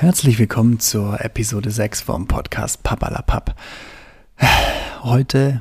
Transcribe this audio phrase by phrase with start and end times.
[0.00, 3.56] Herzlich willkommen zur Episode 6 vom Podcast Papalapap.
[5.02, 5.60] Heute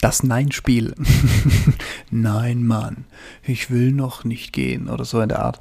[0.00, 0.94] das Nein-Spiel.
[2.10, 3.04] Nein, Mann,
[3.42, 5.60] ich will noch nicht gehen oder so in der Art.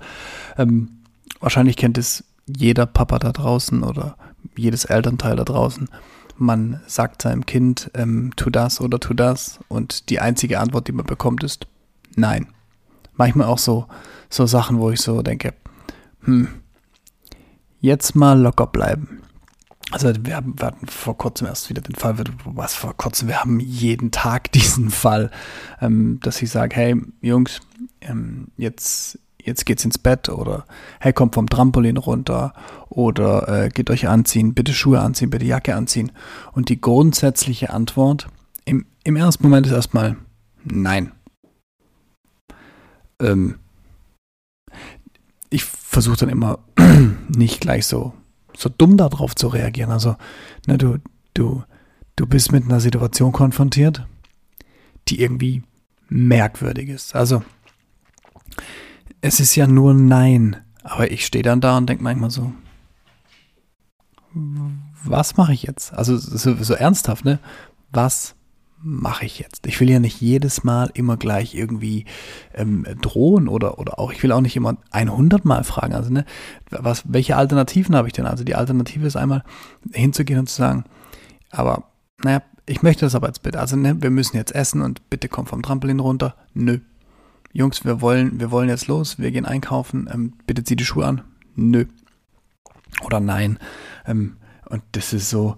[0.58, 1.02] Ähm,
[1.42, 4.16] wahrscheinlich kennt es jeder Papa da draußen oder
[4.56, 5.90] jedes Elternteil da draußen.
[6.38, 10.94] Man sagt seinem Kind, ähm, tu das oder tu das und die einzige Antwort, die
[10.94, 11.68] man bekommt, ist
[12.16, 12.48] Nein.
[13.16, 13.88] Manchmal auch so,
[14.30, 15.54] so Sachen, wo ich so denke,
[16.22, 16.48] hm,
[17.86, 19.22] jetzt mal locker bleiben.
[19.92, 23.60] Also wir, wir hatten vor kurzem erst wieder den Fall, was vor kurzem, wir haben
[23.60, 25.32] jeden Tag diesen Fall,
[25.80, 27.62] ähm, dass ich sage, hey Jungs,
[28.02, 30.66] ähm, jetzt, jetzt geht's ins Bett oder
[31.00, 32.54] hey, kommt vom Trampolin runter
[32.90, 36.12] oder äh, geht euch anziehen, bitte Schuhe anziehen, bitte Jacke anziehen.
[36.54, 38.28] Und die grundsätzliche Antwort
[38.66, 40.18] im, im ersten Moment ist erstmal
[40.64, 41.12] nein.
[43.22, 43.60] Ähm,
[45.56, 46.60] ich versuche dann immer
[47.30, 48.14] nicht gleich so,
[48.56, 49.92] so dumm darauf zu reagieren.
[49.92, 50.18] Also,
[50.68, 50.98] ne, du,
[51.34, 51.64] du,
[52.16, 54.06] du bist mit einer Situation konfrontiert,
[55.08, 55.64] die irgendwie
[56.10, 57.16] merkwürdig ist.
[57.16, 57.44] Also,
[59.22, 62.54] es ist ja nur Nein, aber ich stehe dann da und denke manchmal so,
[65.04, 65.94] was mache ich jetzt?
[65.94, 67.40] Also so, so ernsthaft, ne?
[67.92, 68.35] Was
[68.88, 69.66] mache ich jetzt?
[69.66, 72.06] Ich will ja nicht jedes Mal immer gleich irgendwie
[72.54, 75.96] ähm, drohen oder, oder auch, ich will auch nicht immer 100 Mal fragen.
[75.96, 76.24] Also, ne,
[76.70, 78.28] was, welche Alternativen habe ich denn?
[78.28, 79.44] Also, die Alternative ist einmal
[79.92, 80.84] hinzugehen und zu sagen,
[81.50, 81.86] aber,
[82.24, 83.60] naja, ich möchte das aber jetzt bitte.
[83.60, 86.36] Also, ne, wir müssen jetzt essen und bitte komm vom Trampolin runter.
[86.54, 86.78] Nö.
[87.54, 91.08] Jungs, wir wollen, wir wollen jetzt los, wir gehen einkaufen, ähm, bitte zieh die Schuhe
[91.08, 91.22] an.
[91.56, 91.86] Nö.
[93.04, 93.58] Oder nein.
[94.06, 94.38] Ähm,
[94.70, 95.56] und das ist so,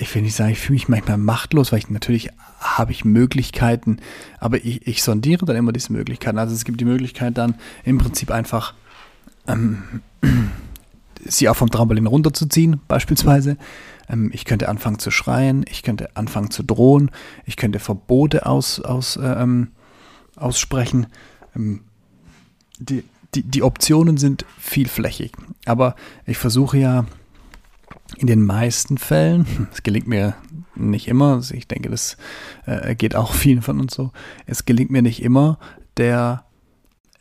[0.00, 3.98] ich will nicht sagen, ich fühle mich manchmal machtlos, weil ich natürlich habe ich Möglichkeiten,
[4.38, 6.38] aber ich, ich sondiere dann immer diese Möglichkeiten.
[6.38, 8.74] Also es gibt die Möglichkeit dann im Prinzip einfach
[9.46, 10.00] ähm,
[11.24, 13.58] sie auch vom Trampolin runterzuziehen, beispielsweise.
[14.08, 17.10] Ähm, ich könnte anfangen zu schreien, ich könnte anfangen zu drohen,
[17.44, 19.68] ich könnte Verbote aus, aus, äh, ähm,
[20.36, 21.08] aussprechen.
[21.54, 21.82] Ähm,
[22.78, 25.32] die, die, die Optionen sind vielflächig,
[25.66, 25.94] aber
[26.24, 27.04] ich versuche ja
[28.16, 30.34] in den meisten Fällen, es gelingt mir
[30.74, 32.16] nicht immer, also ich denke, das
[32.66, 34.12] äh, geht auch vielen von uns so,
[34.46, 35.58] es gelingt mir nicht immer,
[35.96, 36.44] der,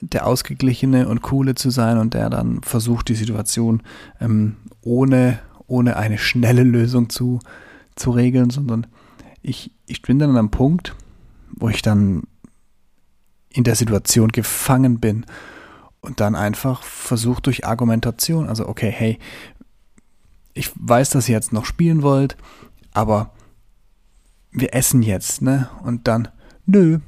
[0.01, 3.81] der Ausgeglichene und Coole zu sein und der dann versucht, die Situation
[4.19, 7.39] ähm, ohne, ohne eine schnelle Lösung zu,
[7.95, 8.87] zu regeln, sondern
[9.41, 10.95] ich, ich bin dann an einem Punkt,
[11.51, 12.23] wo ich dann
[13.51, 15.25] in der Situation gefangen bin
[16.01, 19.19] und dann einfach versucht durch Argumentation, also okay, hey,
[20.59, 22.35] ich weiß, dass ihr jetzt noch spielen wollt,
[22.93, 23.31] aber
[24.51, 25.69] wir essen jetzt, ne?
[25.83, 26.27] Und dann,
[26.65, 26.99] nö.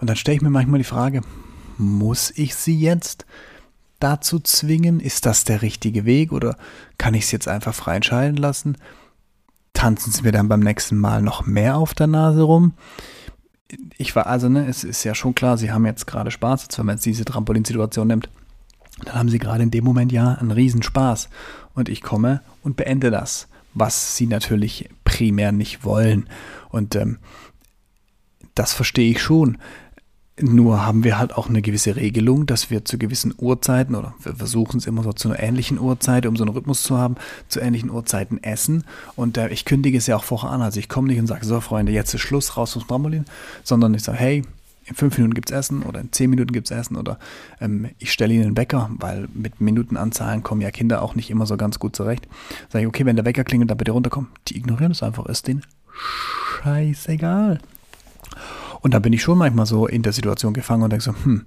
[0.00, 1.22] Und dann stelle ich mir manchmal die Frage,
[1.76, 3.26] muss ich sie jetzt
[4.00, 4.98] dazu zwingen?
[4.98, 6.56] Ist das der richtige Weg oder
[6.98, 8.76] kann ich es jetzt einfach frei entscheiden lassen?
[9.72, 12.74] Tanzen sie mir dann beim nächsten Mal noch mehr auf der Nase rum?
[13.98, 16.78] Ich war also, ne, es ist ja schon klar, sie haben jetzt gerade Spaß, jetzt,
[16.78, 18.28] wenn man jetzt diese Trampolin-Situation nimmt
[19.04, 21.28] dann haben sie gerade in dem Moment ja einen Riesenspaß.
[21.74, 26.28] Und ich komme und beende das, was sie natürlich primär nicht wollen.
[26.70, 27.18] Und ähm,
[28.54, 29.58] das verstehe ich schon.
[30.40, 34.36] Nur haben wir halt auch eine gewisse Regelung, dass wir zu gewissen Uhrzeiten oder wir
[34.36, 37.16] versuchen es immer so zu einer ähnlichen Uhrzeit, um so einen Rhythmus zu haben,
[37.48, 38.84] zu ähnlichen Uhrzeiten essen.
[39.16, 40.62] Und äh, ich kündige es ja auch vorher an.
[40.62, 43.24] Also ich komme nicht und sage, so Freunde, jetzt ist Schluss, raus vom Trampolin,
[43.64, 44.44] sondern ich sage, hey,
[44.88, 47.18] in fünf Minuten gibt es Essen oder in zehn Minuten gibt es Essen oder
[47.60, 51.46] ähm, ich stelle ihnen einen Wecker, weil mit Minutenanzahlen kommen ja Kinder auch nicht immer
[51.46, 52.26] so ganz gut zurecht.
[52.70, 54.30] Sage ich, okay, wenn der Wecker klingelt, dann bitte runterkommen.
[54.48, 55.62] Die ignorieren es einfach, ist denen
[56.62, 57.60] scheißegal.
[58.80, 61.44] Und da bin ich schon manchmal so in der Situation gefangen und denke so, hm,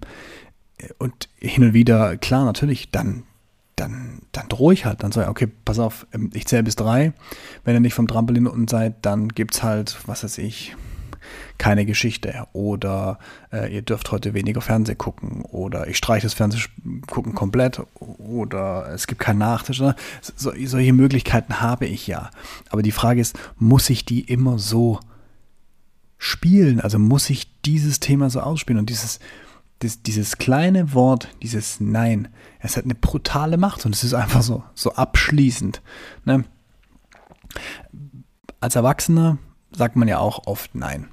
[0.98, 3.24] und hin und wieder, klar, natürlich, dann,
[3.76, 5.04] dann, dann drohe ich halt.
[5.04, 7.14] Dann sage ich, okay, pass auf, ähm, ich zähle bis drei.
[7.64, 10.76] Wenn ihr nicht vom Trampolin unten seid, dann gibt es halt, was weiß ich,
[11.58, 13.20] keine Geschichte oder
[13.52, 19.08] äh, ihr dürft heute weniger Fernsehen gucken oder ich streiche das Fernsehgucken komplett oder es
[19.08, 19.80] gibt keinen Nachtisch.
[19.80, 19.96] Ne?
[20.22, 22.32] So, solche Möglichkeiten habe ich ja.
[22.70, 25.00] Aber die Frage ist, muss ich die immer so
[26.18, 26.80] spielen?
[26.80, 29.20] Also muss ich dieses Thema so ausspielen und dieses
[29.84, 32.28] dieses kleine Wort, dieses Nein,
[32.60, 35.82] es hat eine brutale Macht und es ist einfach so, so abschließend.
[36.26, 36.46] Ne?
[38.60, 39.38] Als Erwachsener
[39.72, 41.10] sagt man ja auch oft Nein.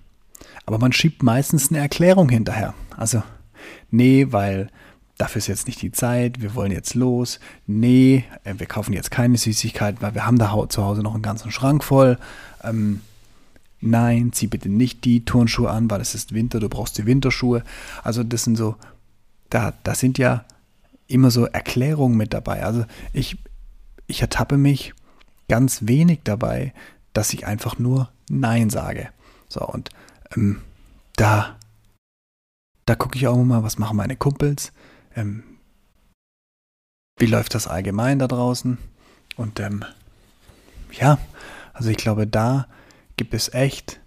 [0.69, 2.75] Aber man schiebt meistens eine Erklärung hinterher.
[2.95, 3.23] Also,
[3.91, 4.69] nee, weil
[5.17, 7.41] dafür ist jetzt nicht die Zeit, wir wollen jetzt los.
[7.67, 11.23] Nee, äh, wir kaufen jetzt keine Süßigkeiten, weil wir haben da zu Hause noch einen
[11.23, 12.19] ganzen Schrank voll.
[12.63, 13.01] Ähm,
[13.81, 17.63] nein, zieh bitte nicht die Turnschuhe an, weil es ist Winter, du brauchst die Winterschuhe.
[18.05, 18.77] Also das sind so,
[19.49, 20.45] da, das sind ja
[21.07, 22.63] immer so Erklärungen mit dabei.
[22.63, 22.85] Also
[23.15, 23.39] ich,
[24.07, 24.93] ich ertappe mich
[25.49, 26.75] ganz wenig dabei,
[27.15, 29.09] dass ich einfach nur Nein sage.
[29.49, 29.89] So, und
[30.35, 30.63] ähm,
[31.17, 31.57] da,
[32.87, 34.73] da gucke ich auch mal, was machen meine Kumpels,
[35.15, 35.43] ähm,
[37.19, 38.79] wie läuft das allgemein da draußen.
[39.37, 39.85] Und ähm,
[40.93, 41.19] ja,
[41.73, 42.67] also ich glaube, da
[43.17, 44.01] gibt es echt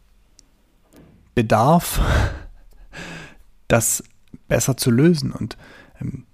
[1.36, 2.02] Bedarf,
[3.68, 4.04] das
[4.48, 5.32] besser zu lösen.
[5.32, 5.58] Und
[6.00, 6.26] ähm,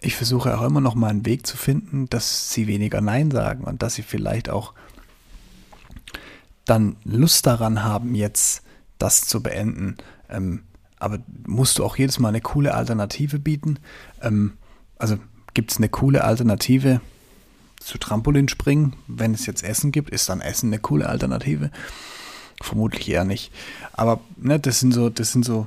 [0.00, 3.64] ich versuche auch immer noch mal einen Weg zu finden, dass sie weniger Nein sagen
[3.64, 4.74] und dass sie vielleicht auch
[6.64, 8.62] dann Lust daran haben, jetzt
[8.98, 9.96] das zu beenden.
[10.28, 10.62] Ähm,
[10.98, 13.78] aber musst du auch jedes Mal eine coole Alternative bieten?
[14.22, 14.54] Ähm,
[14.98, 15.18] also
[15.54, 17.00] gibt es eine coole Alternative
[17.80, 18.94] zu Trampolinspringen?
[19.06, 21.70] Wenn es jetzt Essen gibt, ist dann Essen eine coole Alternative?
[22.62, 23.52] Vermutlich eher nicht.
[23.92, 25.66] Aber ne, das sind so, das sind so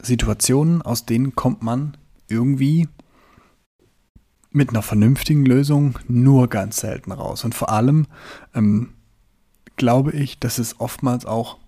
[0.00, 1.96] Situationen, aus denen kommt man
[2.28, 2.88] irgendwie
[4.50, 7.44] mit einer vernünftigen Lösung nur ganz selten raus.
[7.44, 8.06] Und vor allem
[8.54, 8.94] ähm,
[9.76, 11.58] glaube ich, dass es oftmals auch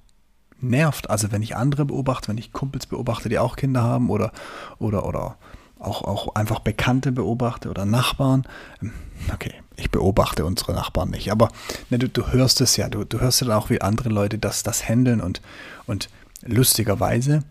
[0.62, 1.10] nervt.
[1.10, 4.32] Also wenn ich andere beobachte, wenn ich Kumpels beobachte, die auch Kinder haben oder,
[4.78, 5.36] oder, oder
[5.78, 8.44] auch, auch einfach Bekannte beobachte oder Nachbarn.
[8.82, 8.92] Ähm,
[9.32, 11.48] okay, ich beobachte unsere Nachbarn nicht, aber
[11.88, 14.38] ne, du, du hörst es ja, du, du hörst ja dann auch, wie andere Leute
[14.38, 15.40] das, das handeln und,
[15.86, 16.10] und
[16.42, 17.42] lustigerweise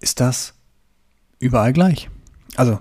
[0.00, 0.54] ist das
[1.38, 2.08] überall gleich.
[2.56, 2.78] Also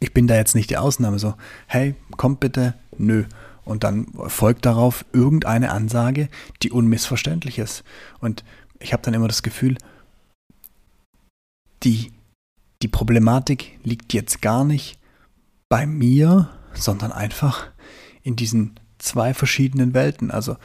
[0.00, 1.18] ich bin da jetzt nicht die Ausnahme.
[1.18, 1.34] So,
[1.66, 3.24] hey, kommt bitte, nö.
[3.64, 6.28] Und dann folgt darauf irgendeine Ansage,
[6.62, 7.84] die unmissverständlich ist.
[8.20, 8.44] Und
[8.78, 9.76] ich habe dann immer das Gefühl,
[11.82, 12.12] die,
[12.82, 14.98] die Problematik liegt jetzt gar nicht
[15.68, 17.68] bei mir, sondern einfach
[18.22, 20.30] in diesen zwei verschiedenen Welten.
[20.30, 20.56] Also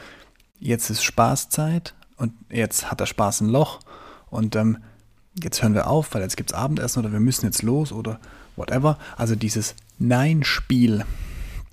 [0.58, 3.80] jetzt ist Spaßzeit und jetzt hat der Spaß ein Loch
[4.30, 4.78] und ähm,
[5.42, 8.18] jetzt hören wir auf, weil jetzt gibt es Abendessen oder wir müssen jetzt los oder
[8.56, 8.98] whatever.
[9.16, 11.04] Also dieses Nein-Spiel,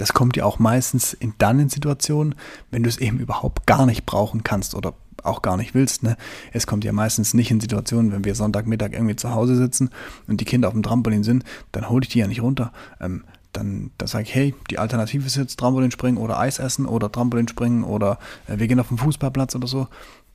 [0.04, 2.36] das kommt ja auch meistens in dann in Situationen,
[2.72, 6.04] wenn du es eben überhaupt gar nicht brauchen kannst oder auch gar nicht willst.
[6.04, 6.18] Ne?
[6.52, 9.92] Es kommt ja meistens nicht in Situationen, wenn wir Sonntagmittag irgendwie zu Hause sitzen
[10.28, 12.74] und die Kinder auf dem Trampolin sind, dann hole ich die ja nicht runter.
[13.00, 13.24] Ähm,
[13.54, 17.86] dann, dann sage ich, hey, die Alternative ist jetzt Trampolinspringen oder Eis essen oder Trampolinspringen
[17.86, 19.88] oder äh, wir gehen auf den Fußballplatz oder so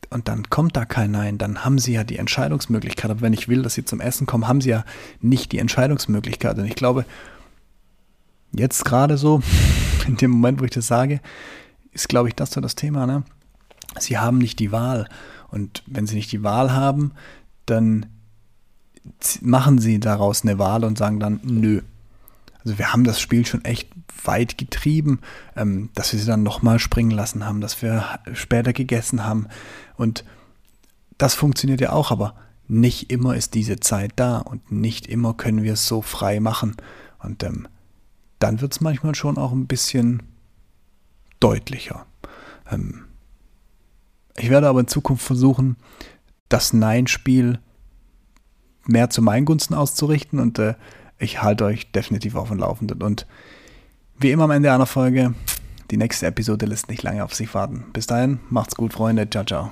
[0.08, 3.10] und dann kommt da kein Nein, dann haben sie ja die Entscheidungsmöglichkeit.
[3.10, 4.84] Aber wenn ich will, dass sie zum Essen kommen, haben sie ja
[5.20, 6.56] nicht die Entscheidungsmöglichkeit.
[6.56, 7.04] Und ich glaube,
[8.52, 9.42] jetzt gerade so,
[10.06, 11.20] in dem Moment, wo ich das sage,
[11.92, 13.06] ist, glaube ich, das so das Thema.
[13.06, 13.24] Ne?
[13.98, 15.08] Sie haben nicht die Wahl.
[15.50, 17.12] Und wenn sie nicht die Wahl haben,
[17.66, 18.06] dann
[19.40, 21.80] machen sie daraus eine Wahl und sagen dann, nö,
[22.64, 23.88] also wir haben das Spiel schon echt
[24.24, 25.20] weit getrieben,
[25.56, 28.04] ähm, dass wir sie dann nochmal springen lassen haben, dass wir
[28.34, 29.46] später gegessen haben.
[29.96, 30.24] Und
[31.16, 32.34] das funktioniert ja auch, aber
[32.66, 36.76] nicht immer ist diese Zeit da und nicht immer können wir es so frei machen.
[37.20, 37.68] Und ähm,
[38.38, 40.22] dann wird es manchmal schon auch ein bisschen
[41.40, 42.06] deutlicher.
[42.70, 43.04] Ähm,
[44.36, 45.76] ich werde aber in Zukunft versuchen,
[46.48, 47.58] das Nein-Spiel
[48.86, 50.74] mehr zu meinen Gunsten auszurichten und äh,
[51.18, 53.02] ich halte euch definitiv auf dem Laufenden.
[53.02, 53.26] Und
[54.18, 55.34] wie immer am Ende einer Folge,
[55.90, 57.86] die nächste Episode lässt nicht lange auf sich warten.
[57.92, 59.28] Bis dahin, macht's gut, Freunde.
[59.28, 59.70] Ciao, ciao.